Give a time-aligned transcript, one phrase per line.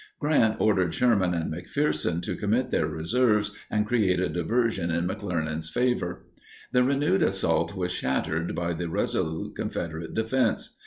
[0.19, 5.69] Grant ordered Sherman and McPherson to commit their reserves and create a diversion in McClernand's
[5.69, 6.25] favor.
[6.71, 10.75] The renewed assault was shattered by the resolute Confederate defense.